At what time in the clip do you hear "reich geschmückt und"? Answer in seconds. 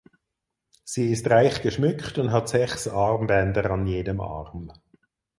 1.29-2.31